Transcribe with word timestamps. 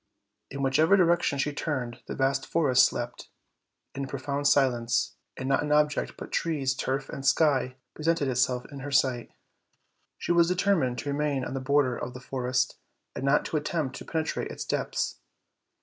In 0.49 0.63
whichever 0.63 0.97
direction 0.97 1.37
she 1.37 1.53
turned 1.53 2.01
the 2.07 2.15
vast 2.15 2.47
forest 2.47 2.87
slept 2.87 3.29
in 3.93 4.07
profound 4.07 4.47
silence, 4.47 5.13
and 5.37 5.47
not 5.47 5.61
an 5.61 5.71
object 5.71 6.17
but 6.17 6.31
trees, 6.31 6.73
turf, 6.73 7.07
and 7.07 7.23
sky 7.23 7.75
presented 7.93 8.27
itself 8.27 8.63
to 8.67 8.79
her 8.79 8.89
sight. 8.89 9.31
She 10.17 10.31
was 10.31 10.47
determined 10.47 10.97
to 10.97 11.11
remain 11.11 11.45
on 11.45 11.53
the 11.53 11.59
border 11.59 11.95
of 11.95 12.15
the 12.15 12.19
forest, 12.19 12.77
and 13.15 13.23
not 13.23 13.45
to 13.45 13.57
attempt 13.57 13.95
to 13.97 14.05
penetrate 14.05 14.49
its 14.49 14.65
depths. 14.65 15.19